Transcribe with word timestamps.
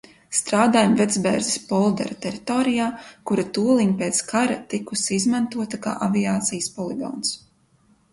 Strādājām 0.37 0.93
Vecbērzes 0.99 1.57
poldera 1.71 2.15
teritorijā, 2.25 2.87
kura 3.31 3.45
tūliņ 3.57 3.91
pēc 3.99 4.21
kara 4.31 4.55
tikusi 4.73 5.15
izmantota 5.19 5.81
kā 5.85 5.95
aviācijas 6.07 6.71
poligons. 6.79 7.35